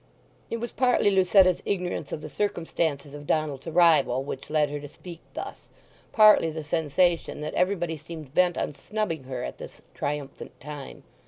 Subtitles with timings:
[0.49, 4.89] It was partly Lucetta's ignorance of the circumstances of Donald's arrival which led her to
[4.89, 5.69] speak thus,
[6.11, 11.03] partly the sensation that everybody seemed bent on snubbing her at this triumphant time.